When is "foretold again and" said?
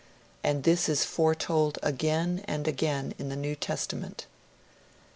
1.05-2.67